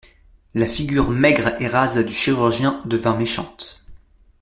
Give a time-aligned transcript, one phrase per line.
[0.55, 3.85] La figure maigre et rase du chirurgien devint méchante.